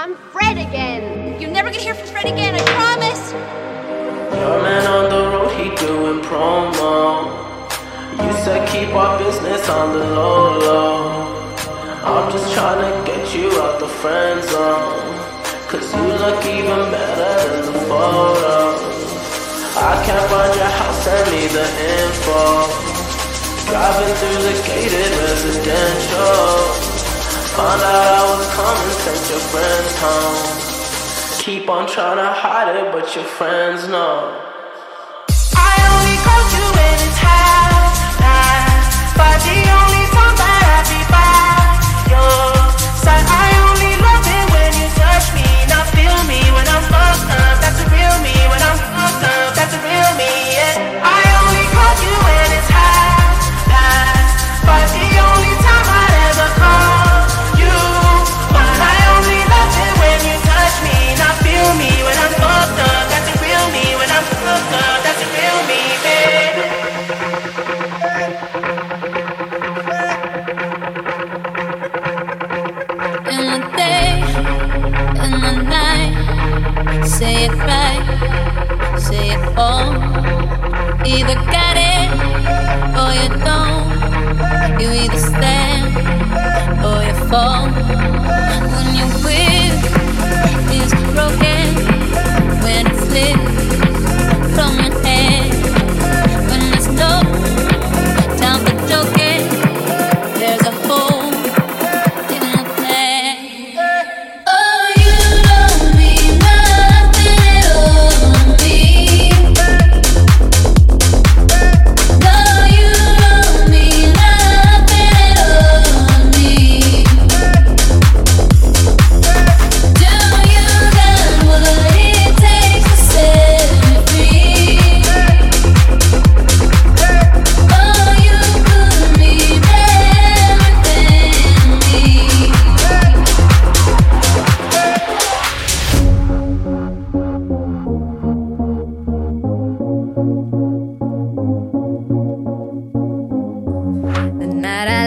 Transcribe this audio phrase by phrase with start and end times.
[0.00, 1.40] I'm Fred again.
[1.40, 3.32] You're never gonna hear from Fred again, I promise.
[4.38, 7.26] Your man on the road, he doing promo.
[8.22, 11.50] You said keep our business on the low low.
[12.06, 15.18] I'm just trying to get you out the friend zone.
[15.66, 18.78] Cause you look even better than the photos.
[19.74, 21.66] I can't find your house, send me the
[21.98, 22.70] info.
[23.66, 26.97] Driving through the gated residential.
[27.58, 31.40] Found out I was coming, sent your friends home.
[31.42, 34.57] Keep on trying to hide it, but your friends know.
[77.06, 79.92] Say it right, say it all.
[81.04, 82.08] Either got it
[82.98, 84.80] or you don't.
[84.80, 85.96] You either stand
[86.84, 87.66] or you fall.
[88.74, 89.10] When your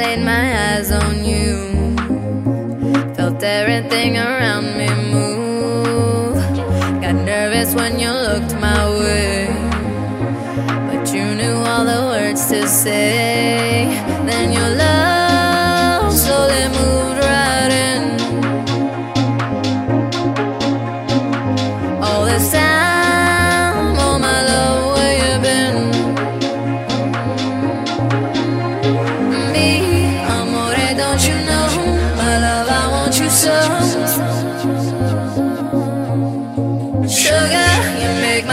[0.00, 1.94] laid my eyes on you,
[3.16, 5.09] felt everything around me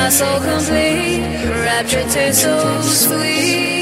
[0.09, 1.19] Soul complete.
[1.65, 3.76] Rapture tastes so sweet.